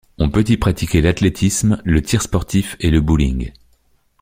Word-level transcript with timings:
On 0.17 0.31
peut 0.31 0.43
y 0.47 0.57
pratiquer 0.57 0.99
l'athlétisme, 0.99 1.79
le 1.85 2.01
tir 2.01 2.23
sportif 2.23 2.75
et 2.79 2.89
le 2.89 3.01
bowling. 3.01 3.51